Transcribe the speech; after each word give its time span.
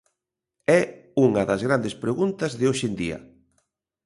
É 0.79 0.81
unha 1.25 1.43
das 1.49 1.61
grandes 1.67 1.93
preguntas 2.03 2.51
de 2.59 2.65
hoxe 2.69 2.85
en 2.89 2.93
día. 3.01 3.17